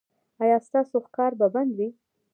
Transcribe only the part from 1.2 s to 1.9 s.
به بند وي؟